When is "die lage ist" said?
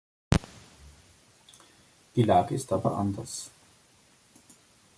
2.15-2.73